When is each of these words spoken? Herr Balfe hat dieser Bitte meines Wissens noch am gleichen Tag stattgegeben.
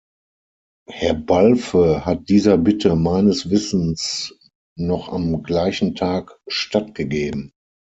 Herr 0.89 1.13
Balfe 1.13 2.07
hat 2.07 2.27
dieser 2.27 2.57
Bitte 2.57 2.95
meines 2.95 3.51
Wissens 3.51 4.33
noch 4.75 5.09
am 5.09 5.43
gleichen 5.43 5.93
Tag 5.93 6.39
stattgegeben. 6.47 7.51